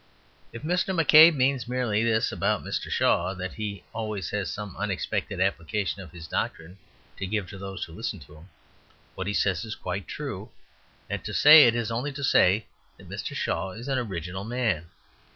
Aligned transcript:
If 0.51 0.63
Mr. 0.63 0.99
McCabe 0.99 1.35
means 1.35 1.67
merely 1.67 2.03
this 2.03 2.31
about 2.31 2.63
Mr. 2.63 2.89
Shaw, 2.89 3.35
that 3.35 3.53
he 3.53 3.83
always 3.93 4.31
has 4.31 4.49
some 4.51 4.75
unexpected 4.75 5.39
application 5.39 6.01
of 6.01 6.11
his 6.11 6.25
doctrine 6.27 6.79
to 7.17 7.27
give 7.27 7.47
to 7.49 7.59
those 7.59 7.83
who 7.83 7.93
listen 7.93 8.17
to 8.21 8.37
him, 8.37 8.49
what 9.13 9.27
he 9.27 9.33
says 9.35 9.63
is 9.63 9.75
quite 9.75 10.07
true, 10.07 10.49
and 11.07 11.23
to 11.23 11.35
say 11.35 11.65
it 11.67 11.75
is 11.75 11.91
only 11.91 12.11
to 12.13 12.23
say 12.23 12.65
that 12.97 13.09
Mr. 13.09 13.35
Shaw 13.35 13.73
is 13.73 13.87
an 13.87 13.99
original 13.99 14.43
man. 14.43 14.87